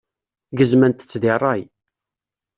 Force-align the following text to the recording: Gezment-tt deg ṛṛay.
Gezment-tt 0.57 1.13
deg 1.21 1.31
ṛṛay. 1.39 1.61